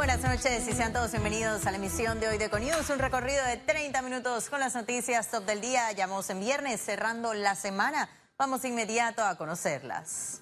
Buenas 0.00 0.22
noches 0.22 0.66
y 0.66 0.72
sean 0.72 0.94
todos 0.94 1.10
bienvenidos 1.10 1.66
a 1.66 1.70
la 1.70 1.76
emisión 1.76 2.20
de 2.20 2.28
hoy 2.28 2.38
de 2.38 2.46
Econius, 2.46 2.88
un 2.88 2.98
recorrido 2.98 3.44
de 3.44 3.58
30 3.58 4.00
minutos 4.00 4.48
con 4.48 4.58
las 4.58 4.74
noticias 4.74 5.28
top 5.28 5.44
del 5.44 5.60
día. 5.60 5.92
Llamamos 5.92 6.30
en 6.30 6.40
viernes, 6.40 6.80
cerrando 6.80 7.34
la 7.34 7.54
semana. 7.54 8.08
Vamos 8.38 8.64
inmediato 8.64 9.22
a 9.22 9.36
conocerlas. 9.36 10.40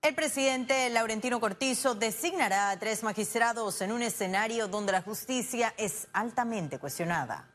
El 0.00 0.14
presidente 0.14 0.88
Laurentino 0.88 1.38
Cortizo 1.38 1.94
designará 1.94 2.70
a 2.70 2.78
tres 2.78 3.02
magistrados 3.02 3.82
en 3.82 3.92
un 3.92 4.00
escenario 4.00 4.68
donde 4.68 4.92
la 4.92 5.02
justicia 5.02 5.74
es 5.76 6.08
altamente 6.14 6.78
cuestionada. 6.78 7.51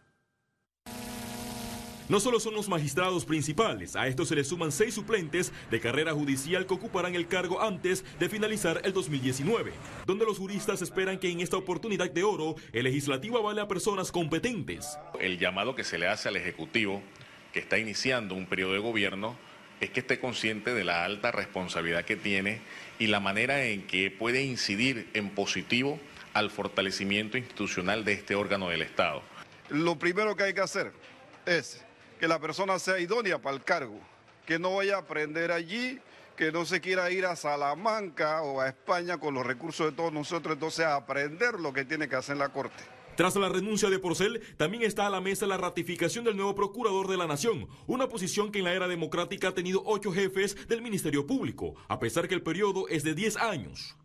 No 2.09 2.21
solo 2.21 2.39
son 2.39 2.53
los 2.53 2.69
magistrados 2.69 3.25
principales, 3.25 3.97
a 3.97 4.07
estos 4.07 4.29
se 4.29 4.35
le 4.35 4.45
suman 4.45 4.71
seis 4.71 4.93
suplentes 4.93 5.51
de 5.69 5.81
carrera 5.81 6.13
judicial 6.13 6.65
que 6.65 6.73
ocuparán 6.73 7.15
el 7.15 7.27
cargo 7.27 7.61
antes 7.61 8.05
de 8.17 8.29
finalizar 8.29 8.79
el 8.85 8.93
2019, 8.93 9.73
donde 10.05 10.23
los 10.23 10.37
juristas 10.37 10.81
esperan 10.81 11.19
que 11.19 11.29
en 11.29 11.41
esta 11.41 11.57
oportunidad 11.57 12.09
de 12.09 12.23
oro 12.23 12.55
el 12.71 12.85
legislativo 12.85 13.37
avale 13.37 13.59
a 13.59 13.67
personas 13.67 14.13
competentes. 14.13 14.97
El 15.19 15.37
llamado 15.37 15.75
que 15.75 15.83
se 15.83 15.97
le 15.97 16.07
hace 16.07 16.29
al 16.29 16.37
Ejecutivo, 16.37 17.01
que 17.51 17.59
está 17.59 17.77
iniciando 17.77 18.35
un 18.35 18.45
periodo 18.45 18.71
de 18.71 18.79
gobierno, 18.79 19.35
es 19.81 19.89
que 19.89 19.99
esté 19.99 20.21
consciente 20.21 20.73
de 20.73 20.85
la 20.85 21.03
alta 21.03 21.33
responsabilidad 21.33 22.05
que 22.05 22.15
tiene 22.15 22.61
y 22.99 23.07
la 23.07 23.19
manera 23.19 23.65
en 23.65 23.85
que 23.85 24.11
puede 24.11 24.43
incidir 24.43 25.09
en 25.13 25.29
positivo 25.31 25.99
al 26.33 26.51
fortalecimiento 26.51 27.37
institucional 27.37 28.05
de 28.05 28.13
este 28.13 28.33
órgano 28.33 28.69
del 28.69 28.81
Estado. 28.81 29.23
Lo 29.69 29.99
primero 29.99 30.37
que 30.37 30.43
hay 30.43 30.53
que 30.53 30.61
hacer 30.61 30.93
es 31.45 31.83
que 32.19 32.27
la 32.27 32.39
persona 32.39 32.79
sea 32.79 32.99
idónea 32.99 33.39
para 33.39 33.55
el 33.55 33.63
cargo, 33.63 33.99
que 34.45 34.59
no 34.59 34.75
vaya 34.75 34.95
a 34.95 34.99
aprender 34.99 35.51
allí, 35.51 35.99
que 36.35 36.51
no 36.51 36.65
se 36.65 36.81
quiera 36.81 37.11
ir 37.11 37.25
a 37.25 37.35
Salamanca 37.35 38.41
o 38.43 38.61
a 38.61 38.69
España 38.69 39.17
con 39.17 39.33
los 39.33 39.45
recursos 39.45 39.87
de 39.87 39.95
todos 39.95 40.13
nosotros, 40.13 40.53
entonces 40.53 40.85
a 40.85 40.95
aprender 40.95 41.59
lo 41.59 41.73
que 41.73 41.85
tiene 41.85 42.07
que 42.07 42.15
hacer 42.15 42.37
la 42.37 42.49
Corte. 42.49 42.83
Tras 43.15 43.35
la 43.35 43.49
renuncia 43.49 43.89
de 43.89 43.97
Porcel, 43.97 44.41
también 44.57 44.83
está 44.83 45.07
a 45.07 45.09
la 45.09 45.21
mesa 45.21 45.47
la 45.47 45.57
ratificación 45.57 46.23
del 46.23 46.37
nuevo 46.37 46.53
Procurador 46.53 47.07
de 47.07 47.17
la 47.17 47.25
Nación, 47.25 47.67
una 47.87 48.07
posición 48.07 48.51
que 48.51 48.59
en 48.59 48.65
la 48.65 48.73
era 48.73 48.87
democrática 48.87 49.47
ha 49.47 49.55
tenido 49.55 49.81
ocho 49.85 50.11
jefes 50.11 50.67
del 50.67 50.83
Ministerio 50.83 51.25
Público, 51.25 51.73
a 51.87 51.99
pesar 51.99 52.27
que 52.27 52.35
el 52.35 52.43
periodo 52.43 52.87
es 52.89 53.03
de 53.03 53.15
10 53.15 53.37
años. 53.37 53.95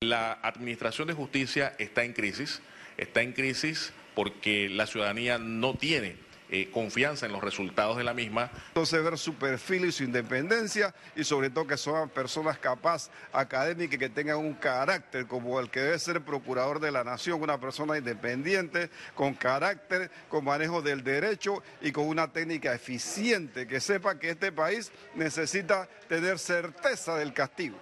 La 0.00 0.32
Administración 0.32 1.08
de 1.08 1.14
Justicia 1.14 1.76
está 1.78 2.04
en 2.04 2.14
crisis, 2.14 2.62
está 2.96 3.20
en 3.20 3.34
crisis 3.34 3.92
porque 4.14 4.70
la 4.70 4.86
ciudadanía 4.86 5.36
no 5.36 5.74
tiene 5.74 6.16
eh, 6.50 6.70
confianza 6.70 7.26
en 7.26 7.32
los 7.32 7.42
resultados 7.42 7.96
de 7.96 8.04
la 8.04 8.14
misma. 8.14 8.50
Entonces 8.68 9.02
ver 9.02 9.18
su 9.18 9.34
perfil 9.34 9.86
y 9.86 9.92
su 9.92 10.04
independencia 10.04 10.94
y 11.16 11.24
sobre 11.24 11.50
todo 11.50 11.66
que 11.66 11.76
son 11.76 12.08
personas 12.10 12.58
capaces, 12.58 13.10
académicas, 13.32 13.98
que 13.98 14.08
tengan 14.08 14.36
un 14.36 14.54
carácter 14.54 15.26
como 15.26 15.58
el 15.58 15.70
que 15.70 15.80
debe 15.80 15.98
ser 15.98 16.20
procurador 16.20 16.80
de 16.80 16.90
la 16.90 17.02
nación, 17.02 17.40
una 17.40 17.58
persona 17.58 17.96
independiente, 17.96 18.90
con 19.14 19.34
carácter, 19.34 20.10
con 20.28 20.44
manejo 20.44 20.82
del 20.82 21.02
derecho 21.02 21.62
y 21.80 21.92
con 21.92 22.06
una 22.06 22.32
técnica 22.32 22.74
eficiente, 22.74 23.66
que 23.66 23.80
sepa 23.80 24.18
que 24.18 24.30
este 24.30 24.52
país 24.52 24.92
necesita 25.14 25.88
tener 26.08 26.38
certeza 26.38 27.16
del 27.16 27.32
castigo. 27.32 27.78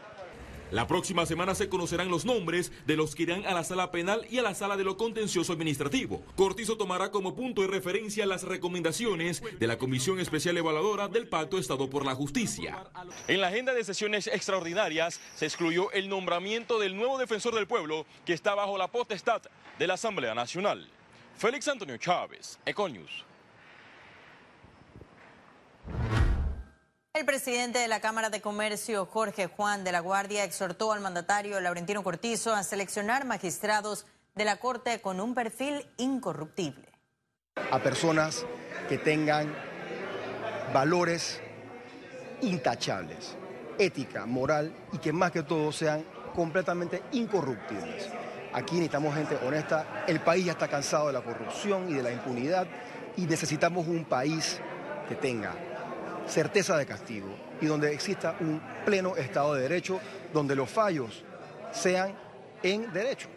La 0.73 0.87
próxima 0.87 1.27
semana 1.27 1.55
se 1.55 1.69
conocerán 1.69 2.09
los 2.09 2.25
nombres 2.25 2.73
de 2.87 2.97
los 2.97 3.15
que 3.15 3.25
irán 3.25 3.45
a 3.45 3.53
la 3.53 3.63
sala 3.63 3.91
penal 3.91 4.27
y 4.31 4.39
a 4.39 4.43
la 4.43 4.55
sala 4.55 4.79
de 4.79 4.85
lo 4.85 4.97
contencioso 4.97 5.53
administrativo. 5.53 6.25
Cortizo 6.35 6.79
tomará 6.79 7.11
como 7.11 7.35
punto 7.35 7.61
de 7.61 7.69
referencia 7.69 8.25
las 8.25 8.45
recomendaciones 8.45 9.43
de 9.59 9.67
la 9.67 9.77
Comisión 9.77 10.19
Especial 10.19 10.57
Evaluadora 10.57 11.09
del 11.09 11.29
Pacto 11.29 11.59
Estado 11.59 11.91
por 11.91 12.07
la 12.07 12.15
Justicia. 12.15 12.87
En 13.29 13.43
la 13.43 13.49
agenda 13.49 13.75
de 13.75 13.85
sesiones 13.85 14.29
extraordinarias 14.29 15.21
se 15.37 15.45
excluyó 15.45 15.93
el 15.93 16.09
nombramiento 16.09 16.79
del 16.79 16.97
nuevo 16.97 17.19
defensor 17.19 17.55
del 17.55 17.67
pueblo 17.67 18.07
que 18.25 18.33
está 18.33 18.55
bajo 18.55 18.79
la 18.79 18.89
potestad 18.89 19.43
de 19.79 19.87
la 19.87 19.95
Asamblea 19.95 20.35
Nacional. 20.35 20.89
Félix 21.37 21.69
Antonio 21.69 21.99
Chávez, 21.99 22.59
Econius. 22.65 23.27
El 27.15 27.27
presidente 27.27 27.79
de 27.79 27.89
la 27.89 28.01
Cámara 28.01 28.31
de 28.31 28.41
Comercio, 28.41 29.05
Jorge 29.05 29.47
Juan 29.47 29.85
de 29.85 29.93
la 29.93 30.01
Guardia, 30.01 30.45
exhortó 30.45 30.93
al 30.93 31.03
mandatario 31.03 31.61
Laurentino 31.61 32.03
Cortizo 32.03 32.55
a 32.55 32.63
seleccionar 32.63 33.27
magistrados 33.27 34.07
de 34.35 34.47
la 34.47 34.57
Corte 34.57 34.99
con 35.03 35.21
un 35.21 35.35
perfil 35.35 35.87
incorruptible. 35.99 36.89
A 37.71 37.81
personas 37.81 38.47
que 38.89 38.97
tengan 38.97 39.55
valores 40.73 41.39
intachables, 42.41 43.37
ética, 43.79 44.25
moral 44.25 44.75
y 44.93 44.97
que 44.97 45.13
más 45.13 45.33
que 45.33 45.43
todo 45.43 45.71
sean 45.71 46.07
completamente 46.35 47.03
incorruptibles. 47.13 48.09
Aquí 48.55 48.77
necesitamos 48.77 49.15
gente 49.15 49.37
honesta. 49.47 50.05
El 50.09 50.21
país 50.21 50.47
ya 50.47 50.53
está 50.53 50.67
cansado 50.67 51.09
de 51.09 51.13
la 51.13 51.21
corrupción 51.21 51.91
y 51.91 51.93
de 51.93 52.05
la 52.05 52.11
impunidad 52.11 52.67
y 53.19 53.27
necesitamos 53.27 53.87
un 53.87 54.07
país 54.07 54.59
que 55.11 55.15
tenga 55.15 55.55
certeza 56.27 56.77
de 56.77 56.87
castigo 56.87 57.29
y 57.61 57.67
donde 57.67 57.93
exista 57.93 58.37
un 58.41 58.61
pleno 58.85 59.17
Estado 59.17 59.55
de 59.55 59.63
Derecho, 59.63 60.01
donde 60.33 60.55
los 60.55 60.71
fallos 60.71 61.25
sean 61.73 62.15
en 62.63 62.93
derecho. 62.93 63.29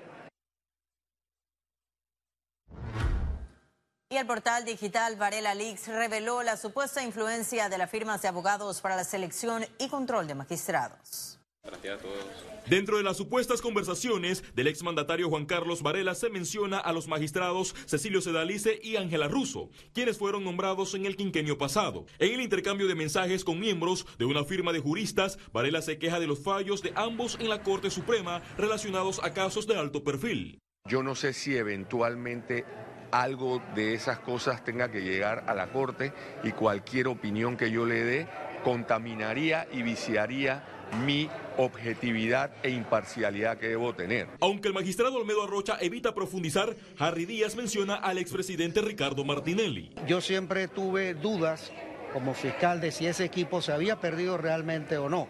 Y 4.10 4.18
el 4.18 4.28
portal 4.28 4.64
digital 4.66 5.16
Varela 5.16 5.56
Leaks 5.56 5.88
reveló 5.88 6.44
la 6.44 6.58
supuesta 6.58 7.04
influencia 7.04 7.70
de 7.70 7.78
las 7.78 7.90
firmas 7.90 8.22
de 8.22 8.28
abogados 8.28 8.80
para 8.80 8.96
la 8.96 9.04
selección 9.04 9.66
y 9.78 9.90
control 9.90 10.28
de 10.28 10.36
magistrados. 10.36 11.40
Gracias 11.66 12.00
a 12.00 12.02
todos. 12.02 12.56
Dentro 12.68 12.98
de 12.98 13.04
las 13.04 13.18
supuestas 13.18 13.62
conversaciones 13.62 14.44
del 14.56 14.68
exmandatario 14.68 15.30
Juan 15.30 15.46
Carlos 15.46 15.84
Varela 15.84 16.16
se 16.16 16.30
menciona 16.30 16.80
a 16.80 16.94
los 16.94 17.08
magistrados 17.08 17.76
Cecilio 17.86 18.22
Sedalice 18.22 18.80
y 18.82 18.96
Ángela 18.96 19.28
Russo, 19.28 19.70
quienes 19.94 20.18
fueron 20.18 20.44
nombrados 20.44 20.96
en 20.96 21.06
el 21.06 21.16
quinquenio 21.16 21.60
pasado. 21.60 22.06
En 22.18 22.34
el 22.34 22.42
intercambio 22.42 22.88
de 22.88 22.96
mensajes 22.96 23.44
con 23.44 23.60
miembros 23.60 24.08
de 24.18 24.26
una 24.26 24.44
firma 24.44 24.74
de 24.74 24.80
juristas, 24.80 25.38
Varela 25.54 25.82
se 25.84 26.00
queja 26.00 26.20
de 26.20 26.28
los 26.28 26.40
fallos 26.40 26.82
de 26.82 26.92
ambos 26.96 27.38
en 27.40 27.50
la 27.50 27.62
Corte 27.62 27.92
Suprema 27.92 28.42
relacionados 28.58 29.24
a 29.24 29.34
casos 29.34 29.68
de 29.68 29.78
alto 29.78 30.04
perfil. 30.04 30.60
Yo 30.88 31.04
no 31.04 31.16
sé 31.16 31.34
si 31.34 31.56
eventualmente 31.56 32.66
algo 33.12 33.62
de 33.76 33.94
esas 33.94 34.20
cosas 34.20 34.64
tenga 34.64 34.92
que 34.92 35.02
llegar 35.02 35.46
a 35.48 35.54
la 35.54 35.72
Corte 35.72 36.14
y 36.44 36.52
cualquier 36.52 37.08
opinión 37.08 37.58
que 37.58 37.72
yo 37.72 37.86
le 37.86 38.04
dé 38.04 38.28
contaminaría 38.64 39.68
y 39.72 39.84
viciaría 39.84 40.75
mi 41.06 41.30
objetividad 41.58 42.52
e 42.64 42.70
imparcialidad 42.70 43.58
que 43.58 43.70
debo 43.70 43.94
tener. 43.94 44.28
Aunque 44.42 44.68
el 44.68 44.74
magistrado 44.74 45.16
Olmedo 45.16 45.44
Arrocha 45.44 45.78
evita 45.80 46.14
profundizar, 46.14 46.76
Harry 47.00 47.26
Díaz 47.26 47.56
menciona 47.56 47.96
al 47.96 48.18
expresidente 48.18 48.82
Ricardo 48.82 49.24
Martinelli. 49.24 49.92
Yo 50.08 50.22
siempre 50.22 50.68
tuve 50.68 51.14
dudas 51.14 51.72
como 52.14 52.34
fiscal 52.34 52.80
de 52.80 52.92
si 52.92 53.08
ese 53.08 53.26
equipo 53.26 53.62
se 53.62 53.74
había 53.74 54.00
perdido 54.00 54.38
realmente 54.38 54.98
o 54.98 55.10
no, 55.10 55.28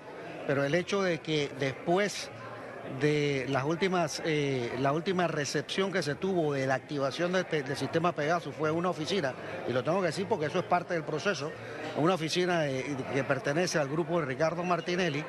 pero 0.47 0.63
el 0.63 0.75
hecho 0.75 1.01
de 1.01 1.19
que 1.19 1.49
después 1.59 2.29
de 2.99 3.45
las 3.49 3.63
últimas, 3.63 4.21
eh, 4.25 4.71
la 4.79 4.91
última 4.91 5.27
recepción 5.27 5.91
que 5.91 6.03
se 6.03 6.15
tuvo 6.15 6.53
de 6.53 6.67
la 6.67 6.75
activación 6.75 7.31
del, 7.31 7.45
del, 7.49 7.75
sistema 7.75 8.13
Pegasus 8.13 8.53
fue 8.55 8.69
una 8.71 8.89
oficina, 8.89 9.33
y 9.67 9.73
lo 9.73 9.83
tengo 9.83 9.99
que 10.01 10.07
decir 10.07 10.27
porque 10.27 10.45
eso 10.45 10.59
es 10.59 10.65
parte 10.65 10.93
del 10.93 11.03
proceso, 11.03 11.51
una 11.97 12.13
oficina 12.13 12.65
que 12.65 13.23
pertenece 13.23 13.79
al 13.79 13.89
grupo 13.89 14.19
de 14.19 14.25
Ricardo 14.25 14.63
Martinelli, 14.63 15.23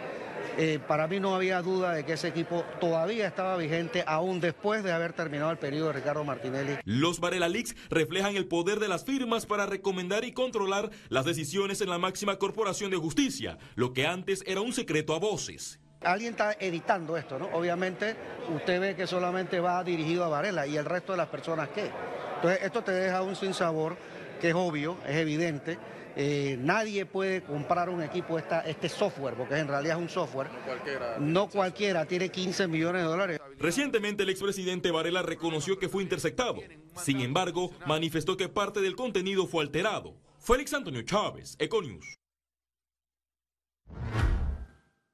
eh, 0.59 0.79
para 0.87 1.07
mí 1.07 1.21
no 1.21 1.35
había 1.35 1.61
duda 1.61 1.93
de 1.93 2.05
que 2.05 2.15
ese 2.15 2.29
equipo 2.29 2.65
todavía 2.81 3.27
estaba 3.27 3.57
vigente 3.57 4.03
aún 4.07 4.41
después 4.41 4.83
de 4.83 4.93
haber 4.93 5.13
terminado 5.13 5.51
el 5.51 5.59
periodo 5.59 5.89
de 5.89 5.93
Ricardo 5.95 6.25
Martinelli. 6.25 6.77
Los 6.85 7.21
Varela 7.21 7.49
Leaks 7.49 7.77
reflejan 7.91 8.37
el 8.37 8.47
poder 8.47 8.81
de 8.81 8.89
las 8.89 9.05
firmas 9.05 9.45
para 9.45 9.67
recomendar 9.67 10.25
y 10.25 10.33
controlar 10.33 10.91
las 11.11 11.27
decisiones 11.27 11.81
en 11.83 11.91
la 11.91 11.99
máxima 11.99 12.37
corporación 12.37 12.91
de 12.91 12.97
justicia, 12.97 13.59
lo 13.75 13.93
que 13.93 14.07
antes 14.07 14.43
era 14.47 14.63
un 14.63 14.73
secreto 14.73 15.15
a 15.15 15.19
voces. 15.19 15.79
Alguien 16.03 16.33
está 16.33 16.53
editando 16.59 17.17
esto, 17.17 17.39
¿no? 17.39 17.47
Obviamente 17.53 18.17
usted 18.55 18.81
ve 18.81 18.97
que 18.97 19.07
solamente 19.07 19.61
va 19.61 19.83
dirigido 19.85 20.25
a 20.25 20.29
Varela 20.29 20.67
y 20.67 20.77
el 20.77 20.85
resto 20.85 21.13
de 21.13 21.19
las 21.19 21.29
personas 21.29 21.69
qué. 21.75 21.91
Entonces 22.37 22.61
esto 22.63 22.83
te 22.83 22.93
deja 22.93 23.23
un 23.23 23.37
sinsabor 23.37 23.97
que 24.41 24.51
es 24.51 24.55
obvio, 24.55 24.99
es 25.07 25.17
evidente 25.17 25.79
eh, 26.19 26.57
nadie 26.59 27.05
puede 27.05 27.43
comprar 27.43 27.91
un 27.91 28.03
equipo, 28.03 28.39
esta, 28.39 28.63
este 28.63 28.89
software, 28.89 29.35
porque 29.35 29.59
en 29.59 29.69
realidad 29.69 29.99
es 29.99 30.03
un 30.03 30.09
software. 30.09 30.49
No 30.49 30.65
cualquiera, 30.65 31.17
no 31.19 31.49
cualquiera 31.51 32.07
tiene 32.07 32.31
15 32.31 32.69
millones 32.69 33.03
de 33.03 33.09
dólares. 33.09 33.41
Recientemente 33.59 34.23
el 34.23 34.31
expresidente 34.31 34.91
Varela 34.91 35.21
reconoció 35.21 35.79
que 35.79 35.91
fue 35.91 36.03
interceptado. 36.03 36.57
Sin 36.97 37.21
embargo, 37.21 37.71
manifestó 37.87 38.39
que 38.39 38.49
parte 38.49 38.81
del 38.81 38.97
contenido 38.97 39.47
fue 39.47 39.63
alterado. 39.63 40.15
Félix 40.41 40.73
Antonio 40.73 41.03
Chávez, 41.03 41.55
Econius. 41.59 42.17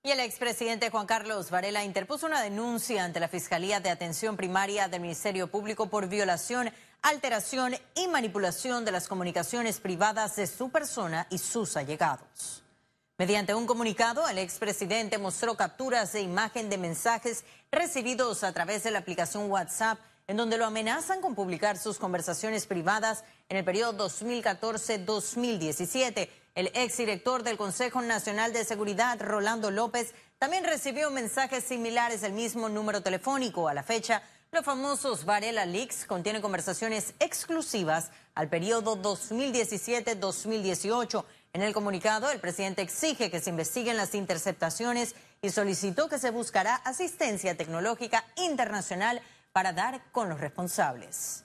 Y 0.04 0.10
el 0.10 0.20
expresidente 0.20 0.90
Juan 0.90 1.06
Carlos 1.06 1.50
Varela 1.50 1.84
interpuso 1.84 2.26
una 2.26 2.42
denuncia 2.42 3.04
ante 3.04 3.20
la 3.20 3.28
Fiscalía 3.28 3.78
de 3.78 3.90
Atención 3.90 4.36
Primaria 4.36 4.88
del 4.88 5.00
Ministerio 5.00 5.46
Público 5.46 5.90
por 5.90 6.08
violación 6.08 6.70
alteración 7.02 7.74
y 7.94 8.08
manipulación 8.08 8.84
de 8.84 8.92
las 8.92 9.08
comunicaciones 9.08 9.80
privadas 9.80 10.36
de 10.36 10.46
su 10.46 10.70
persona 10.70 11.26
y 11.30 11.38
sus 11.38 11.76
allegados. 11.76 12.62
Mediante 13.18 13.54
un 13.54 13.66
comunicado, 13.66 14.28
el 14.28 14.38
expresidente 14.38 15.18
mostró 15.18 15.56
capturas 15.56 16.12
de 16.12 16.22
imagen 16.22 16.70
de 16.70 16.78
mensajes 16.78 17.44
recibidos 17.70 18.44
a 18.44 18.52
través 18.52 18.84
de 18.84 18.90
la 18.90 19.00
aplicación 19.00 19.50
WhatsApp, 19.50 19.98
en 20.26 20.36
donde 20.36 20.56
lo 20.56 20.64
amenazan 20.64 21.20
con 21.20 21.34
publicar 21.34 21.76
sus 21.76 21.98
conversaciones 21.98 22.66
privadas 22.66 23.24
en 23.48 23.58
el 23.58 23.64
periodo 23.64 24.08
2014-2017. 24.08 26.28
El 26.54 26.70
exdirector 26.74 27.42
del 27.42 27.56
Consejo 27.56 28.02
Nacional 28.02 28.52
de 28.52 28.64
Seguridad, 28.64 29.20
Rolando 29.20 29.70
López, 29.70 30.14
también 30.38 30.64
recibió 30.64 31.10
mensajes 31.10 31.64
similares 31.64 32.20
del 32.20 32.32
mismo 32.32 32.68
número 32.68 33.02
telefónico. 33.02 33.68
A 33.68 33.74
la 33.74 33.82
fecha, 33.82 34.22
los 34.52 34.64
famosos 34.66 35.24
Varela 35.24 35.64
Leaks 35.64 36.04
contienen 36.04 36.42
conversaciones 36.42 37.14
exclusivas 37.20 38.10
al 38.34 38.50
periodo 38.50 39.00
2017-2018. 39.00 41.24
En 41.54 41.62
el 41.62 41.72
comunicado, 41.72 42.30
el 42.30 42.38
presidente 42.38 42.82
exige 42.82 43.30
que 43.30 43.40
se 43.40 43.48
investiguen 43.48 43.96
las 43.96 44.14
interceptaciones 44.14 45.14
y 45.40 45.48
solicitó 45.48 46.10
que 46.10 46.18
se 46.18 46.30
buscará 46.30 46.74
asistencia 46.76 47.56
tecnológica 47.56 48.26
internacional 48.36 49.22
para 49.54 49.72
dar 49.72 50.02
con 50.12 50.28
los 50.28 50.38
responsables. 50.38 51.44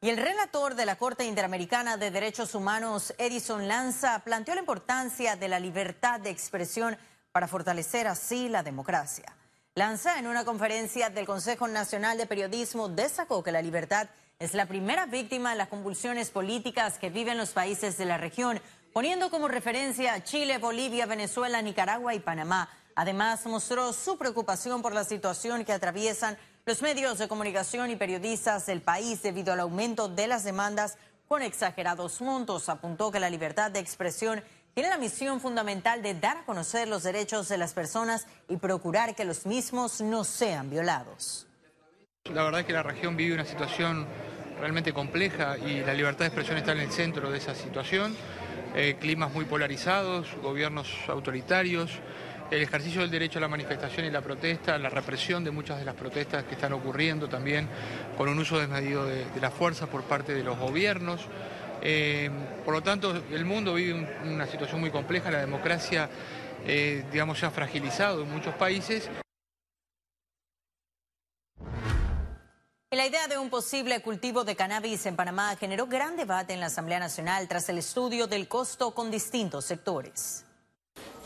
Y 0.00 0.10
el 0.10 0.16
relator 0.16 0.74
de 0.74 0.84
la 0.84 0.96
Corte 0.96 1.26
Interamericana 1.26 1.96
de 1.96 2.10
Derechos 2.10 2.56
Humanos, 2.56 3.14
Edison 3.18 3.68
Lanza, 3.68 4.18
planteó 4.24 4.56
la 4.56 4.62
importancia 4.62 5.36
de 5.36 5.46
la 5.46 5.60
libertad 5.60 6.18
de 6.18 6.30
expresión 6.30 6.98
para 7.30 7.46
fortalecer 7.46 8.08
así 8.08 8.48
la 8.48 8.64
democracia. 8.64 9.32
Lanza, 9.76 10.20
en 10.20 10.28
una 10.28 10.44
conferencia 10.44 11.10
del 11.10 11.26
Consejo 11.26 11.66
Nacional 11.66 12.16
de 12.16 12.26
Periodismo, 12.26 12.88
destacó 12.88 13.42
que 13.42 13.50
la 13.50 13.60
libertad 13.60 14.08
es 14.38 14.54
la 14.54 14.66
primera 14.66 15.06
víctima 15.06 15.50
de 15.50 15.56
las 15.56 15.66
convulsiones 15.66 16.30
políticas 16.30 16.96
que 17.00 17.10
viven 17.10 17.36
los 17.36 17.50
países 17.50 17.98
de 17.98 18.04
la 18.04 18.16
región, 18.16 18.60
poniendo 18.92 19.30
como 19.30 19.48
referencia 19.48 20.22
Chile, 20.22 20.58
Bolivia, 20.58 21.06
Venezuela, 21.06 21.60
Nicaragua 21.60 22.14
y 22.14 22.20
Panamá. 22.20 22.68
Además, 22.94 23.44
mostró 23.46 23.92
su 23.92 24.16
preocupación 24.16 24.80
por 24.80 24.94
la 24.94 25.02
situación 25.02 25.64
que 25.64 25.72
atraviesan 25.72 26.38
los 26.66 26.80
medios 26.80 27.18
de 27.18 27.26
comunicación 27.26 27.90
y 27.90 27.96
periodistas 27.96 28.66
del 28.66 28.80
país 28.80 29.22
debido 29.22 29.52
al 29.52 29.58
aumento 29.58 30.06
de 30.06 30.28
las 30.28 30.44
demandas 30.44 30.98
con 31.26 31.42
exagerados 31.42 32.20
montos, 32.20 32.68
apuntó 32.68 33.10
que 33.10 33.18
la 33.18 33.28
libertad 33.28 33.72
de 33.72 33.80
expresión 33.80 34.40
tiene 34.74 34.88
la 34.88 34.98
misión 34.98 35.40
fundamental 35.40 36.02
de 36.02 36.14
dar 36.14 36.38
a 36.38 36.44
conocer 36.44 36.88
los 36.88 37.04
derechos 37.04 37.48
de 37.48 37.58
las 37.58 37.72
personas 37.72 38.26
y 38.48 38.56
procurar 38.56 39.14
que 39.14 39.24
los 39.24 39.46
mismos 39.46 40.00
no 40.00 40.24
sean 40.24 40.68
violados. 40.68 41.46
La 42.32 42.42
verdad 42.42 42.60
es 42.60 42.66
que 42.66 42.72
la 42.72 42.82
región 42.82 43.16
vive 43.16 43.34
una 43.34 43.44
situación 43.44 44.06
realmente 44.58 44.92
compleja 44.92 45.56
y 45.58 45.80
la 45.80 45.94
libertad 45.94 46.20
de 46.20 46.26
expresión 46.26 46.58
está 46.58 46.72
en 46.72 46.80
el 46.80 46.90
centro 46.90 47.30
de 47.30 47.38
esa 47.38 47.54
situación. 47.54 48.16
Eh, 48.74 48.96
climas 49.00 49.32
muy 49.32 49.44
polarizados, 49.44 50.34
gobiernos 50.42 50.88
autoritarios, 51.06 51.92
el 52.50 52.62
ejercicio 52.62 53.00
del 53.00 53.10
derecho 53.10 53.38
a 53.38 53.42
la 53.42 53.48
manifestación 53.48 54.06
y 54.06 54.10
la 54.10 54.20
protesta, 54.20 54.78
la 54.78 54.90
represión 54.90 55.44
de 55.44 55.50
muchas 55.50 55.78
de 55.78 55.84
las 55.84 55.94
protestas 55.94 56.44
que 56.44 56.54
están 56.54 56.72
ocurriendo 56.72 57.28
también 57.28 57.68
con 58.16 58.28
un 58.28 58.38
uso 58.38 58.58
desmedido 58.58 59.06
de, 59.06 59.26
la 59.40 59.50
fuerza 59.50 59.86
por 59.86 60.02
parte 60.02 60.34
de 60.34 60.42
los 60.42 60.58
gobiernos. 60.58 61.20
Eh, 61.86 62.30
por 62.64 62.72
lo 62.72 62.82
tanto, 62.82 63.14
el 63.30 63.44
mundo 63.44 63.74
vive 63.74 64.08
una 64.24 64.46
situación 64.46 64.80
muy 64.80 64.90
compleja, 64.90 65.30
la 65.30 65.40
democracia, 65.40 66.08
eh, 66.66 67.04
digamos, 67.12 67.42
ha 67.44 67.50
fragilizado 67.50 68.22
en 68.22 68.30
muchos 68.32 68.54
países. 68.54 69.10
La 72.90 73.06
idea 73.06 73.28
de 73.28 73.36
un 73.36 73.50
posible 73.50 74.00
cultivo 74.00 74.44
de 74.44 74.56
cannabis 74.56 75.04
en 75.04 75.16
Panamá 75.16 75.54
generó 75.56 75.86
gran 75.86 76.16
debate 76.16 76.54
en 76.54 76.60
la 76.60 76.66
Asamblea 76.66 77.00
Nacional 77.00 77.48
tras 77.48 77.68
el 77.68 77.78
estudio 77.78 78.26
del 78.26 78.48
costo 78.48 78.94
con 78.94 79.10
distintos 79.10 79.66
sectores 79.66 80.46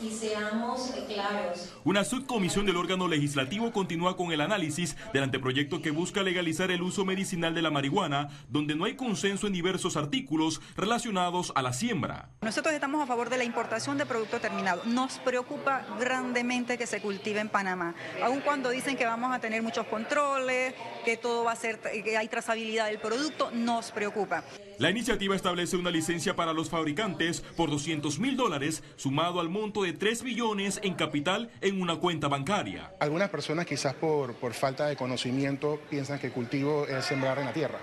y 0.01 0.11
seamos 0.11 0.91
claros. 1.07 1.73
Una 1.83 2.03
subcomisión 2.03 2.65
del 2.65 2.77
órgano 2.77 3.07
legislativo 3.07 3.71
continúa 3.71 4.15
con 4.15 4.31
el 4.31 4.41
análisis 4.41 4.95
del 5.13 5.23
anteproyecto 5.23 5.81
que 5.81 5.91
busca 5.91 6.23
legalizar 6.23 6.71
el 6.71 6.81
uso 6.81 7.05
medicinal 7.05 7.53
de 7.53 7.61
la 7.61 7.71
marihuana, 7.71 8.29
donde 8.49 8.75
no 8.75 8.85
hay 8.85 8.95
consenso 8.95 9.47
en 9.47 9.53
diversos 9.53 9.97
artículos 9.97 10.61
relacionados 10.75 11.51
a 11.55 11.61
la 11.61 11.73
siembra. 11.73 12.29
Nosotros 12.41 12.73
estamos 12.73 13.01
a 13.01 13.07
favor 13.07 13.29
de 13.29 13.37
la 13.37 13.43
importación 13.43 13.97
de 13.97 14.05
producto 14.05 14.39
terminado. 14.39 14.81
Nos 14.85 15.19
preocupa 15.19 15.85
grandemente 15.99 16.77
que 16.77 16.87
se 16.87 17.01
cultive 17.01 17.39
en 17.39 17.49
Panamá, 17.49 17.95
aun 18.23 18.41
cuando 18.41 18.69
dicen 18.69 18.97
que 18.97 19.05
vamos 19.05 19.31
a 19.33 19.39
tener 19.39 19.61
muchos 19.61 19.85
controles, 19.87 20.73
que 21.05 21.17
todo 21.17 21.43
va 21.43 21.53
a 21.53 21.55
ser, 21.55 21.79
que 21.79 22.17
hay 22.17 22.27
trazabilidad 22.27 22.87
del 22.87 22.99
producto, 22.99 23.51
nos 23.51 23.91
preocupa. 23.91 24.43
La 24.77 24.89
iniciativa 24.89 25.35
establece 25.35 25.75
una 25.75 25.91
licencia 25.91 26.37
para 26.37 26.53
los 26.53 26.69
fabricantes 26.69 27.41
por 27.57 27.69
200 27.69 28.17
mil 28.19 28.37
dólares, 28.37 28.81
sumado 28.95 29.41
al 29.41 29.49
monto 29.49 29.83
de 29.83 29.88
3 29.93 30.23
billones 30.23 30.79
en 30.83 30.93
capital 30.93 31.49
en 31.61 31.81
una 31.81 31.95
cuenta 31.95 32.27
bancaria. 32.27 32.91
Algunas 32.99 33.29
personas 33.29 33.65
quizás 33.65 33.93
por, 33.93 34.35
por 34.35 34.53
falta 34.53 34.87
de 34.87 34.95
conocimiento 34.95 35.79
piensan 35.89 36.19
que 36.19 36.27
el 36.27 36.33
cultivo 36.33 36.85
es 36.87 37.05
sembrar 37.05 37.39
en 37.39 37.45
la 37.45 37.53
tierra. 37.53 37.79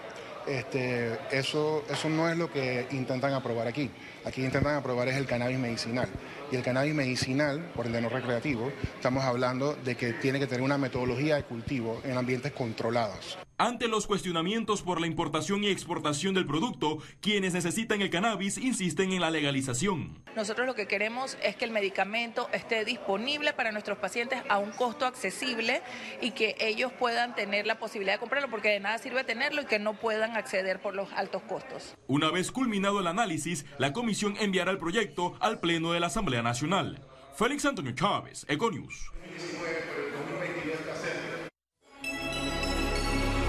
Este, 0.46 1.18
eso, 1.32 1.84
eso 1.90 2.08
no 2.08 2.28
es 2.28 2.38
lo 2.38 2.50
que 2.52 2.86
intentan 2.92 3.32
aprobar 3.32 3.66
aquí. 3.66 3.90
Aquí 4.24 4.44
intentan 4.44 4.76
aprobar 4.76 5.08
es 5.08 5.16
el 5.16 5.26
cannabis 5.26 5.58
medicinal. 5.58 6.08
Y 6.52 6.56
el 6.56 6.62
cannabis 6.62 6.94
medicinal, 6.94 7.72
por 7.74 7.86
el 7.86 7.92
de 7.92 8.00
no 8.00 8.08
recreativo, 8.08 8.70
estamos 8.94 9.24
hablando 9.24 9.74
de 9.74 9.96
que 9.96 10.12
tiene 10.14 10.38
que 10.38 10.46
tener 10.46 10.62
una 10.62 10.78
metodología 10.78 11.36
de 11.36 11.44
cultivo 11.44 12.00
en 12.04 12.16
ambientes 12.16 12.52
controlados. 12.52 13.38
Ante 13.58 13.88
los 13.88 14.06
cuestionamientos 14.06 14.82
por 14.82 15.00
la 15.00 15.06
importación 15.06 15.64
y 15.64 15.68
exportación 15.68 16.34
del 16.34 16.44
producto, 16.44 16.98
quienes 17.22 17.54
necesitan 17.54 18.02
el 18.02 18.10
cannabis 18.10 18.58
insisten 18.58 19.12
en 19.12 19.22
la 19.22 19.30
legalización. 19.30 20.22
Nosotros 20.36 20.66
lo 20.66 20.74
que 20.74 20.86
queremos 20.86 21.38
es 21.42 21.56
que 21.56 21.64
el 21.64 21.70
medicamento 21.70 22.50
esté 22.52 22.84
disponible 22.84 23.54
para 23.54 23.72
nuestros 23.72 23.96
pacientes 23.96 24.42
a 24.50 24.58
un 24.58 24.72
costo 24.72 25.06
accesible 25.06 25.80
y 26.20 26.32
que 26.32 26.54
ellos 26.60 26.92
puedan 26.92 27.34
tener 27.34 27.66
la 27.66 27.78
posibilidad 27.78 28.16
de 28.16 28.20
comprarlo, 28.20 28.50
porque 28.50 28.68
de 28.68 28.80
nada 28.80 28.98
sirve 28.98 29.24
tenerlo 29.24 29.62
y 29.62 29.64
que 29.64 29.78
no 29.78 29.94
puedan 29.94 30.36
acceder 30.36 30.82
por 30.82 30.94
los 30.94 31.10
altos 31.14 31.40
costos. 31.44 31.96
Una 32.08 32.30
vez 32.30 32.52
culminado 32.52 33.00
el 33.00 33.06
análisis, 33.06 33.64
la 33.78 33.94
comisión 33.94 34.36
enviará 34.38 34.70
el 34.70 34.78
proyecto 34.78 35.34
al 35.40 35.60
Pleno 35.60 35.92
de 35.92 36.00
la 36.00 36.08
Asamblea 36.08 36.42
Nacional. 36.42 37.00
Félix 37.36 37.64
Antonio 37.64 37.92
Chávez, 37.92 38.44
Econius. 38.50 39.10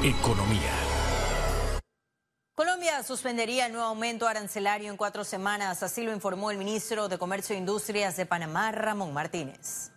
Economía. 0.03 0.71
Colombia 2.53 3.01
suspendería 3.01 3.65
el 3.65 3.71
nuevo 3.71 3.87
aumento 3.87 4.27
arancelario 4.27 4.91
en 4.91 4.97
cuatro 4.97 5.23
semanas, 5.23 5.81
así 5.81 6.03
lo 6.03 6.13
informó 6.13 6.51
el 6.51 6.59
ministro 6.59 7.09
de 7.09 7.17
Comercio 7.17 7.55
e 7.55 7.57
Industrias 7.57 8.15
de 8.15 8.27
Panamá, 8.27 8.71
Ramón 8.71 9.11
Martínez. 9.11 9.91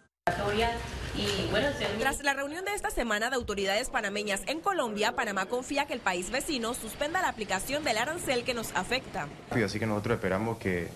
Tras 1.99 2.23
la 2.23 2.33
reunión 2.33 2.65
de 2.65 2.73
esta 2.73 2.91
semana 2.91 3.29
de 3.29 3.37
autoridades 3.37 3.91
panameñas 3.91 4.41
en 4.47 4.61
Colombia, 4.61 5.13
Panamá 5.15 5.45
confía 5.47 5.85
que 5.85 5.93
el 5.93 6.01
país 6.01 6.31
vecino 6.31 6.73
suspenda 6.73 7.21
la 7.21 7.29
aplicación 7.29 7.85
del 7.85 7.99
arancel 7.99 8.43
que 8.45 8.55
nos 8.55 8.75
afecta. 8.75 9.29
Así 9.51 9.79
que 9.79 9.87
nosotros 9.87 10.15
esperamos 10.15 10.57
que 10.57 10.89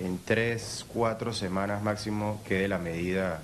en 0.00 0.18
tres, 0.24 0.86
cuatro 0.88 1.34
semanas 1.34 1.82
máximo 1.82 2.40
quede 2.48 2.68
la 2.68 2.78
medida 2.78 3.42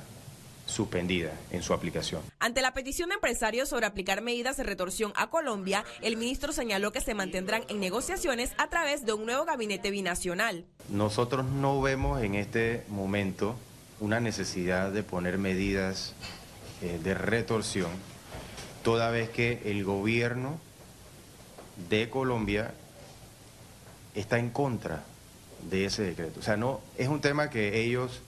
suspendida 0.71 1.33
en 1.50 1.62
su 1.62 1.75
aplicación. 1.75 2.23
Ante 2.39 2.62
la 2.62 2.73
petición 2.73 3.11
de 3.11 3.17
empresarios 3.17 3.69
sobre 3.69 3.87
aplicar 3.87 4.23
medidas 4.23 4.57
de 4.57 4.62
retorsión 4.62 5.12
a 5.17 5.29
Colombia, 5.29 5.85
el 6.00 6.17
ministro 6.17 6.53
señaló 6.53 6.93
que 6.93 7.00
se 7.00 7.15
mantendrán 7.15 7.65
en 7.69 7.81
negociaciones 7.81 8.53
a 8.57 8.69
través 8.69 9.05
de 9.05 9.12
un 9.12 9.27
nuevo 9.27 9.45
gabinete 9.45 9.91
binacional. 9.91 10.65
Nosotros 10.89 11.45
no 11.45 11.81
vemos 11.81 12.23
en 12.23 12.35
este 12.35 12.85
momento 12.89 13.57
una 14.00 14.21
necesidad 14.21 14.91
de 14.91 15.03
poner 15.03 15.39
medidas 15.39 16.15
eh, 16.83 16.99
de 17.03 17.15
retorsión, 17.15 17.91
toda 18.83 19.11
vez 19.11 19.29
que 19.29 19.61
el 19.67 19.85
gobierno 19.85 20.59
de 21.89 22.09
Colombia 22.09 22.73
está 24.15 24.39
en 24.39 24.50
contra 24.50 25.05
de 25.69 25.85
ese 25.85 26.03
decreto. 26.03 26.41
O 26.41 26.43
sea, 26.43 26.57
no 26.57 26.81
es 26.97 27.09
un 27.09 27.21
tema 27.21 27.50
que 27.50 27.83
ellos 27.83 28.23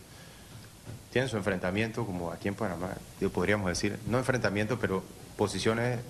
tienen 1.13 1.29
su 1.29 1.37
enfrentamiento, 1.37 2.07
como 2.07 2.33
aquí 2.33 2.49
en 2.49 2.55
Panamá, 2.55 2.97
podríamos 3.33 3.69
decir, 3.69 3.99
no 4.07 4.19
enfrentamiento, 4.19 4.79
pero 4.79 5.05
posiciones 5.37 6.01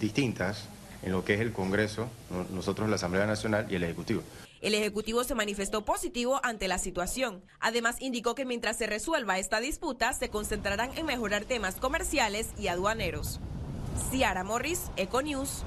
distintas 0.00 0.68
en 1.02 1.12
lo 1.12 1.24
que 1.24 1.34
es 1.34 1.40
el 1.40 1.52
Congreso, 1.52 2.08
nosotros 2.50 2.88
la 2.88 2.96
Asamblea 2.96 3.26
Nacional 3.26 3.66
y 3.68 3.74
el 3.74 3.82
Ejecutivo. 3.82 4.22
El 4.62 4.74
Ejecutivo 4.74 5.24
se 5.24 5.34
manifestó 5.34 5.84
positivo 5.84 6.40
ante 6.44 6.68
la 6.68 6.78
situación. 6.78 7.42
Además, 7.60 7.96
indicó 8.00 8.34
que 8.34 8.44
mientras 8.44 8.76
se 8.78 8.86
resuelva 8.86 9.38
esta 9.38 9.60
disputa, 9.60 10.12
se 10.12 10.30
concentrarán 10.30 10.96
en 10.96 11.04
mejorar 11.04 11.44
temas 11.44 11.74
comerciales 11.74 12.50
y 12.58 12.68
aduaneros. 12.68 13.40
Ciara 14.10 14.44
Morris, 14.44 14.84
Econews. 14.96 15.64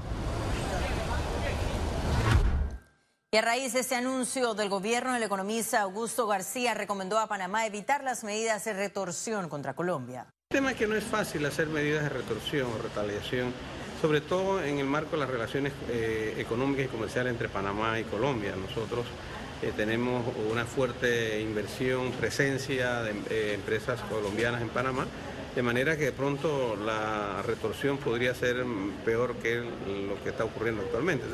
Y 3.32 3.36
a 3.36 3.42
raíz 3.42 3.74
de 3.74 3.78
este 3.78 3.94
anuncio 3.94 4.54
del 4.54 4.68
gobierno, 4.68 5.14
el 5.14 5.22
economista 5.22 5.82
Augusto 5.82 6.26
García 6.26 6.74
recomendó 6.74 7.16
a 7.16 7.28
Panamá 7.28 7.64
evitar 7.64 8.02
las 8.02 8.24
medidas 8.24 8.64
de 8.64 8.72
retorsión 8.72 9.48
contra 9.48 9.74
Colombia. 9.74 10.26
El 10.48 10.56
tema 10.56 10.72
es 10.72 10.76
que 10.76 10.88
no 10.88 10.96
es 10.96 11.04
fácil 11.04 11.46
hacer 11.46 11.68
medidas 11.68 12.02
de 12.02 12.08
retorsión 12.08 12.66
o 12.72 12.82
retaliación, 12.82 13.52
sobre 14.02 14.20
todo 14.20 14.64
en 14.64 14.78
el 14.80 14.86
marco 14.86 15.12
de 15.12 15.18
las 15.18 15.30
relaciones 15.30 15.72
eh, 15.88 16.34
económicas 16.38 16.86
y 16.86 16.88
comerciales 16.88 17.30
entre 17.30 17.48
Panamá 17.48 18.00
y 18.00 18.02
Colombia. 18.02 18.56
Nosotros 18.56 19.06
eh, 19.62 19.72
tenemos 19.76 20.24
una 20.50 20.64
fuerte 20.64 21.40
inversión, 21.40 22.10
presencia 22.10 23.02
de 23.02 23.12
eh, 23.30 23.54
empresas 23.54 24.00
colombianas 24.10 24.60
en 24.60 24.70
Panamá, 24.70 25.06
de 25.54 25.62
manera 25.62 25.96
que 25.96 26.06
de 26.06 26.12
pronto 26.12 26.74
la 26.74 27.42
retorsión 27.42 27.96
podría 27.98 28.34
ser 28.34 28.64
peor 29.04 29.36
que 29.36 29.58
lo 29.60 30.20
que 30.24 30.30
está 30.30 30.44
ocurriendo 30.44 30.82
actualmente. 30.82 31.26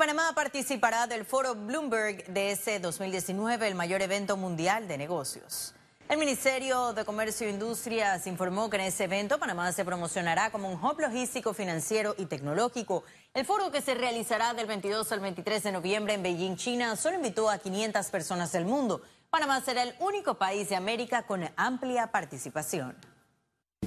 Panamá 0.00 0.32
participará 0.34 1.06
del 1.06 1.26
foro 1.26 1.54
Bloomberg 1.54 2.24
de 2.28 2.52
ese 2.52 2.80
2019, 2.80 3.68
el 3.68 3.74
mayor 3.74 4.00
evento 4.00 4.38
mundial 4.38 4.88
de 4.88 4.96
negocios. 4.96 5.74
El 6.08 6.16
Ministerio 6.16 6.94
de 6.94 7.04
Comercio 7.04 7.46
e 7.46 7.50
Industrias 7.50 8.26
informó 8.26 8.70
que 8.70 8.78
en 8.78 8.84
ese 8.84 9.04
evento 9.04 9.38
Panamá 9.38 9.70
se 9.72 9.84
promocionará 9.84 10.50
como 10.50 10.72
un 10.72 10.82
hub 10.82 10.98
logístico, 10.98 11.52
financiero 11.52 12.14
y 12.16 12.24
tecnológico. 12.24 13.04
El 13.34 13.44
foro 13.44 13.70
que 13.70 13.82
se 13.82 13.94
realizará 13.94 14.54
del 14.54 14.66
22 14.66 15.12
al 15.12 15.20
23 15.20 15.64
de 15.64 15.72
noviembre 15.72 16.14
en 16.14 16.22
Beijing, 16.22 16.56
China, 16.56 16.96
solo 16.96 17.16
invitó 17.16 17.50
a 17.50 17.58
500 17.58 18.06
personas 18.06 18.52
del 18.52 18.64
mundo. 18.64 19.02
Panamá 19.28 19.60
será 19.60 19.82
el 19.82 19.94
único 20.00 20.38
país 20.38 20.70
de 20.70 20.76
América 20.76 21.26
con 21.26 21.46
amplia 21.56 22.06
participación. 22.06 22.96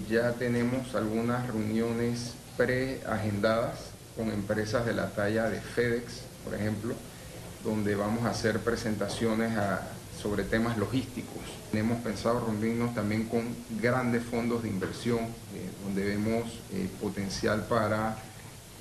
Ya 0.08 0.32
tenemos 0.34 0.94
algunas 0.94 1.48
reuniones 1.48 2.36
preagendadas 2.56 3.93
con 4.16 4.32
empresas 4.32 4.86
de 4.86 4.94
la 4.94 5.10
talla 5.10 5.50
de 5.50 5.60
FedEx, 5.60 6.22
por 6.44 6.54
ejemplo, 6.54 6.96
donde 7.64 7.96
vamos 7.96 8.26
a 8.26 8.30
hacer 8.30 8.60
presentaciones 8.60 9.54
sobre 10.22 10.44
temas 10.44 10.78
logísticos. 10.78 11.42
Hemos 11.74 12.02
pensado 12.02 12.46
reunirnos 12.46 12.94
también 12.94 13.26
con 13.26 13.44
grandes 13.82 14.24
fondos 14.24 14.64
de 14.64 14.70
inversión, 14.70 15.20
eh, 15.20 15.70
donde 15.84 16.06
vemos 16.06 16.44
eh, 16.72 16.88
potencial 17.02 17.66
para 17.68 18.18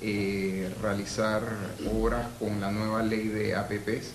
eh, 0.01 0.73
realizar 0.81 1.41
obras 1.91 2.27
con 2.39 2.61
la 2.61 2.71
nueva 2.71 3.01
ley 3.03 3.27
de 3.29 3.55
APPs. 3.55 4.13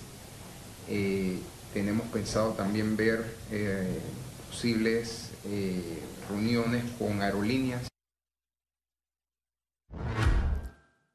tenemos 1.73 2.07
pensado 2.07 2.53
también 2.53 2.95
ver 2.97 3.23
posibles 4.49 5.29
reuniones 6.29 6.83
con 6.97 7.21
aerolíneas. 7.21 7.88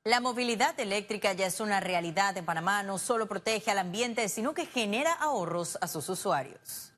La 0.06 0.20
movilidad 0.20 0.78
eléctrica 0.78 1.32
ya 1.32 1.46
es 1.46 1.60
una 1.60 1.80
realidad 1.80 2.36
en 2.36 2.44
Panamá. 2.44 2.82
No 2.82 2.98
solo 2.98 3.26
protege 3.26 3.70
al 3.70 3.78
ambiente, 3.78 4.28
sino 4.28 4.52
que 4.52 4.66
genera 4.66 5.14
ahorros 5.14 5.78
a 5.80 5.88
sus 5.88 6.10
usuarios. 6.10 6.92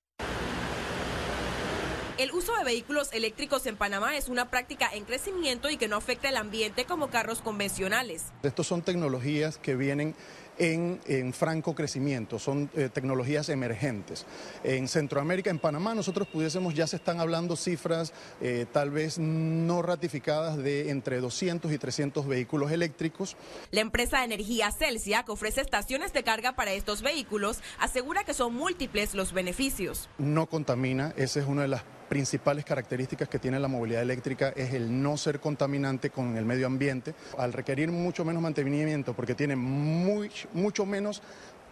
El 2.18 2.32
uso 2.32 2.56
de 2.56 2.64
vehículos 2.64 3.12
eléctricos 3.12 3.66
en 3.66 3.76
Panamá 3.76 4.16
es 4.16 4.28
una 4.28 4.50
práctica 4.50 4.90
en 4.92 5.04
crecimiento 5.04 5.70
y 5.70 5.76
que 5.76 5.86
no 5.86 5.94
afecta 5.94 6.30
el 6.30 6.36
ambiente 6.36 6.84
como 6.84 7.08
carros 7.08 7.42
convencionales. 7.42 8.24
Estos 8.42 8.66
son 8.66 8.82
tecnologías 8.82 9.56
que 9.56 9.76
vienen 9.76 10.16
en, 10.58 11.32
franco 11.32 11.74
crecimiento, 11.74 12.38
son 12.38 12.70
eh, 12.74 12.88
tecnologías 12.92 13.48
emergentes. 13.48 14.26
En 14.64 14.88
Centroamérica, 14.88 15.50
en 15.50 15.58
Panamá, 15.58 15.94
nosotros 15.94 16.28
pudiésemos, 16.28 16.74
ya 16.74 16.86
se 16.86 16.96
están 16.96 17.20
hablando 17.20 17.56
cifras 17.56 18.12
eh, 18.40 18.66
tal 18.72 18.90
vez 18.90 19.18
no 19.18 19.82
ratificadas 19.82 20.56
de 20.56 20.90
entre 20.90 21.20
200 21.20 21.72
y 21.72 21.78
300 21.78 22.26
vehículos 22.26 22.70
eléctricos. 22.70 23.36
La 23.70 23.80
empresa 23.80 24.18
de 24.18 24.24
energía 24.24 24.70
Celsia, 24.72 25.24
que 25.24 25.32
ofrece 25.32 25.60
estaciones 25.60 26.12
de 26.12 26.22
carga 26.22 26.56
para 26.56 26.72
estos 26.72 27.02
vehículos, 27.02 27.60
asegura 27.78 28.24
que 28.24 28.34
son 28.34 28.54
múltiples 28.54 29.14
los 29.14 29.32
beneficios. 29.32 30.08
No 30.18 30.46
contamina, 30.46 31.12
esa 31.16 31.40
es 31.40 31.46
una 31.46 31.62
de 31.62 31.68
las 31.68 31.82
principales 32.08 32.64
características 32.64 33.28
que 33.28 33.38
tiene 33.38 33.58
la 33.58 33.68
movilidad 33.68 34.02
eléctrica 34.02 34.52
es 34.56 34.72
el 34.74 35.02
no 35.02 35.16
ser 35.16 35.40
contaminante 35.40 36.10
con 36.10 36.36
el 36.36 36.44
medio 36.44 36.66
ambiente, 36.66 37.14
al 37.38 37.52
requerir 37.52 37.90
mucho 37.90 38.24
menos 38.24 38.42
mantenimiento 38.42 39.14
porque 39.14 39.34
tiene 39.34 39.56
muy, 39.56 40.30
mucho 40.52 40.86
menos 40.86 41.22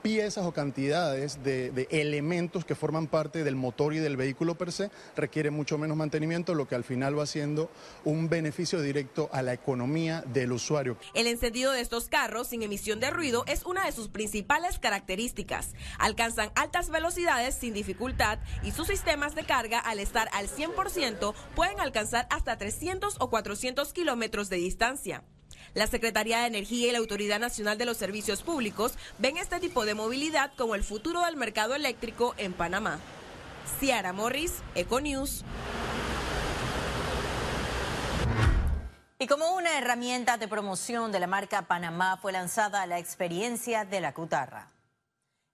piezas 0.04 0.44
o 0.44 0.52
cantidades 0.52 1.42
de, 1.42 1.88
elementos 1.90 2.66
que 2.66 2.74
forman 2.74 3.06
parte 3.06 3.42
del 3.42 3.56
motor 3.56 3.94
y 3.94 4.00
del 4.00 4.18
vehículo 4.18 4.54
per 4.54 4.70
se, 4.70 4.90
requiere 5.16 5.50
mucho 5.50 5.78
menos 5.78 5.96
mantenimiento, 5.96 6.54
lo 6.54 6.68
que 6.68 6.74
al 6.74 6.84
final 6.84 7.18
va 7.18 7.24
siendo 7.24 7.70
un 8.04 8.28
beneficio 8.28 8.82
directo 8.82 9.30
a 9.32 9.40
la 9.40 9.54
economía 9.54 10.22
del 10.26 10.52
usuario. 10.52 10.98
El 11.14 11.26
encendido 11.26 11.72
de 11.72 11.80
estos 11.80 12.10
carros 12.10 12.48
sin 12.48 12.62
emisión 12.62 13.00
de 13.00 13.08
ruido 13.08 13.44
es 13.46 13.64
una 13.64 13.86
de 13.86 13.92
sus 13.92 14.08
principales 14.08 14.78
características. 14.78 15.72
Alcanzan 15.98 16.50
altas 16.54 16.90
velocidades 16.90 17.54
sin 17.54 17.72
dificultad 17.72 18.40
y 18.62 18.72
sus 18.72 18.88
sistemas 18.88 19.34
de 19.34 19.44
carga 19.44 19.78
al 19.78 20.00
estar 20.00 20.28
al 20.34 20.48
100% 20.48 21.32
pueden 21.56 21.80
alcanzar 21.80 22.26
hasta 22.28 22.58
300 22.58 23.16
o 23.20 23.30
400 23.30 23.90
kilómetros 23.94 24.50
de 24.50 24.56
distancia. 24.56 25.24
La 25.72 25.86
Secretaría 25.86 26.40
de 26.40 26.46
Energía 26.46 26.88
y 26.88 26.92
la 26.92 26.98
Autoridad 26.98 27.40
Nacional 27.40 27.78
de 27.78 27.86
los 27.86 27.96
Servicios 27.96 28.42
Públicos 28.42 28.94
ven 29.18 29.38
este 29.38 29.58
tipo 29.60 29.84
de 29.84 29.94
movilidad 29.94 30.52
como 30.56 30.74
el 30.74 30.84
futuro 30.84 31.22
del 31.22 31.36
mercado 31.36 31.74
eléctrico 31.74 32.34
en 32.36 32.52
Panamá. 32.52 33.00
Ciara 33.80 34.12
Morris, 34.12 34.62
Econews. 34.74 35.44
Y 39.18 39.26
como 39.26 39.54
una 39.54 39.78
herramienta 39.78 40.36
de 40.36 40.48
promoción 40.48 41.10
de 41.10 41.20
la 41.20 41.26
marca 41.26 41.62
Panamá 41.62 42.18
fue 42.20 42.32
lanzada 42.32 42.86
la 42.86 42.98
experiencia 42.98 43.84
de 43.84 44.00
la 44.00 44.12
Cutarra. 44.12 44.68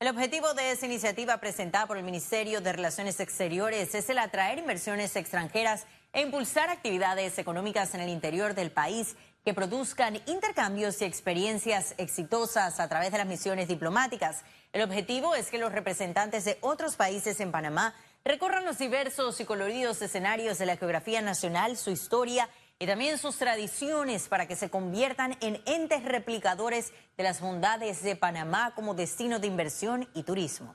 El 0.00 0.08
objetivo 0.08 0.54
de 0.54 0.70
esa 0.72 0.86
iniciativa 0.86 1.36
presentada 1.38 1.86
por 1.86 1.98
el 1.98 2.02
Ministerio 2.02 2.62
de 2.62 2.72
Relaciones 2.72 3.20
Exteriores 3.20 3.94
es 3.94 4.08
el 4.08 4.18
atraer 4.18 4.58
inversiones 4.58 5.14
extranjeras 5.14 5.86
e 6.14 6.22
impulsar 6.22 6.70
actividades 6.70 7.38
económicas 7.38 7.94
en 7.94 8.00
el 8.00 8.08
interior 8.08 8.54
del 8.54 8.70
país 8.70 9.14
que 9.44 9.54
produzcan 9.54 10.20
intercambios 10.26 11.00
y 11.00 11.04
experiencias 11.04 11.94
exitosas 11.96 12.78
a 12.78 12.88
través 12.88 13.10
de 13.12 13.18
las 13.18 13.26
misiones 13.26 13.68
diplomáticas. 13.68 14.42
El 14.72 14.82
objetivo 14.82 15.34
es 15.34 15.50
que 15.50 15.58
los 15.58 15.72
representantes 15.72 16.44
de 16.44 16.58
otros 16.60 16.96
países 16.96 17.40
en 17.40 17.50
Panamá 17.50 17.94
recorran 18.24 18.64
los 18.64 18.78
diversos 18.78 19.40
y 19.40 19.44
coloridos 19.44 20.02
escenarios 20.02 20.58
de 20.58 20.66
la 20.66 20.76
geografía 20.76 21.22
nacional, 21.22 21.76
su 21.76 21.90
historia 21.90 22.48
y 22.78 22.86
también 22.86 23.18
sus 23.18 23.36
tradiciones 23.36 24.28
para 24.28 24.46
que 24.46 24.56
se 24.56 24.70
conviertan 24.70 25.36
en 25.40 25.62
entes 25.66 26.04
replicadores 26.04 26.92
de 27.16 27.22
las 27.22 27.40
bondades 27.40 28.02
de 28.02 28.16
Panamá 28.16 28.72
como 28.74 28.94
destino 28.94 29.38
de 29.38 29.46
inversión 29.46 30.08
y 30.14 30.22
turismo. 30.22 30.74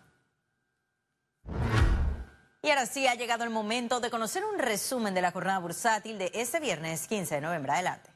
Y 2.61 2.69
ahora 2.69 2.87
sí 2.87 3.05
ha 3.05 3.13
llegado 3.13 3.43
el 3.43 3.51
momento 3.51 3.99
de 3.99 4.09
conocer 4.09 4.43
un 4.43 4.57
resumen 4.57 5.13
de 5.13 5.21
la 5.21 5.31
jornada 5.31 5.59
bursátil 5.59 6.17
de 6.17 6.31
este 6.33 6.59
viernes 6.59 7.07
15 7.07 7.35
de 7.35 7.41
noviembre. 7.41 7.71
Adelante. 7.71 8.14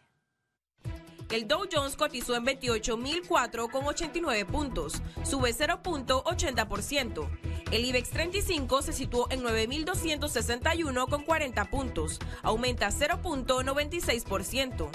El 1.31 1.47
Dow 1.47 1.65
Jones 1.71 1.95
cotizó 1.95 2.35
en 2.35 2.43
28.004,89 2.43 4.47
puntos, 4.47 4.99
sube 5.23 5.53
0.80%. 5.53 7.29
El 7.71 7.85
IBEX 7.85 8.09
35 8.09 8.81
se 8.81 8.93
situó 8.93 9.27
en 9.29 9.43
9.261,40 9.43 11.69
puntos, 11.69 12.17
aumenta 12.41 12.89
0.96%. 12.89 14.89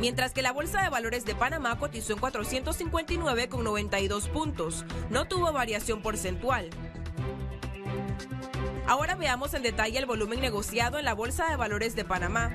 Mientras 0.00 0.34
que 0.34 0.42
la 0.42 0.52
Bolsa 0.52 0.82
de 0.82 0.90
Valores 0.90 1.24
de 1.24 1.34
Panamá 1.34 1.78
cotizó 1.78 2.12
en 2.12 2.18
459,92 2.18 4.28
puntos, 4.28 4.84
no 5.08 5.26
tuvo 5.28 5.50
variación 5.50 6.02
porcentual. 6.02 6.68
Ahora 8.86 9.14
veamos 9.14 9.54
en 9.54 9.62
detalle 9.62 9.98
el 9.98 10.04
volumen 10.04 10.40
negociado 10.40 10.98
en 10.98 11.06
la 11.06 11.14
Bolsa 11.14 11.48
de 11.48 11.56
Valores 11.56 11.96
de 11.96 12.04
Panamá. 12.04 12.54